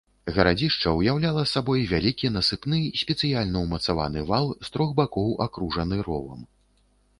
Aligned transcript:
Гарадзішча 0.35 0.93
ўяўляла 0.99 1.43
сабой 1.51 1.83
вялікі 1.91 2.31
насыпны, 2.37 2.79
спецыяльна 3.03 3.57
ўмацаваны 3.67 4.25
вал, 4.33 4.51
з 4.67 4.75
трох 4.79 4.97
бакоў 5.03 5.29
акружаны 5.49 6.03
ровам. 6.11 6.45